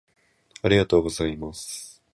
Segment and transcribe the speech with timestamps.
[0.63, 1.91] 「ありがとうございます」